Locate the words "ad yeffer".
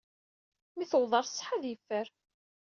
1.55-2.07